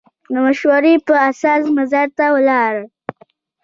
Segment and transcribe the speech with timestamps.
[0.31, 2.73] د مشورې په اساس مزار ته ولاړ.